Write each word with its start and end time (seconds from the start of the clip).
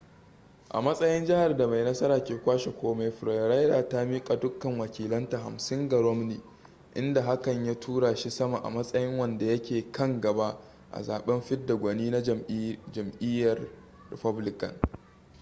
a 0.69 0.81
matsayin 0.81 1.25
jihar 1.25 1.57
da 1.57 1.67
mai 1.67 1.83
nasara 1.83 2.19
ke 2.23 2.41
kwashe 2.43 2.71
komai 2.77 3.11
florida 3.11 3.89
ta 3.89 4.05
miƙa 4.05 4.39
dukkan 4.39 4.77
wakilanta 4.79 5.37
hamsin 5.39 5.89
ga 5.89 6.01
romney 6.01 6.41
inda 6.95 7.21
hakan 7.21 7.65
ya 7.65 7.79
tura 7.79 8.15
shi 8.15 8.29
sama 8.29 8.57
a 8.63 8.69
matsayin 8.69 9.17
wanda 9.19 9.45
yake 9.45 9.91
kan 9.91 10.21
gaba 10.21 10.59
a 10.91 11.03
zaben 11.03 11.41
fidda 11.41 11.75
gwani 11.75 12.11
na 12.11 12.21
jam'iyyar 12.23 13.67
republican 14.11 14.73